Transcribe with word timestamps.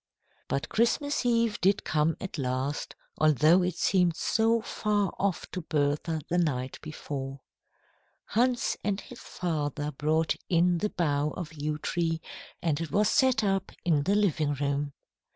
But 0.47 0.67
Christmas 0.67 1.27
Eve 1.27 1.61
did 1.61 1.83
come 1.83 2.17
at 2.19 2.39
last, 2.39 2.95
although 3.19 3.61
it 3.61 3.75
seemed 3.77 4.15
so 4.15 4.59
far 4.59 5.13
off 5.19 5.45
to 5.51 5.61
Bertha 5.61 6.21
the 6.27 6.39
night 6.39 6.79
before. 6.81 7.41
Hans 8.25 8.77
and 8.83 8.99
his 8.99 9.19
father 9.19 9.91
brought 9.91 10.35
in 10.49 10.79
the 10.79 10.89
bough 10.89 11.29
of 11.37 11.51
a 11.51 11.55
yew 11.57 11.77
tree, 11.77 12.19
and 12.63 12.81
it 12.81 12.89
was 12.89 13.09
set 13.09 13.43
up 13.43 13.71
in 13.85 14.01
the 14.01 14.15
living 14.15 14.55
room. 14.55 14.93